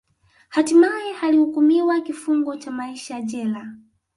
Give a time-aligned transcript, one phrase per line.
[0.49, 3.73] Hatimae alihukumiwa kifungo cha maisha jela